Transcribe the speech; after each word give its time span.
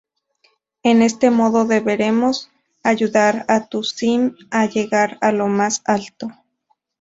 En 0.81 1.03
este 1.03 1.29
modo 1.29 1.65
deberemos 1.65 2.49
ayudar 2.81 3.45
a 3.47 3.67
tu 3.67 3.83
sim 3.83 4.35
a 4.49 4.65
llegar 4.65 5.19
a 5.21 5.31
lo 5.31 5.45
más 5.47 5.83
alto. 5.85 6.31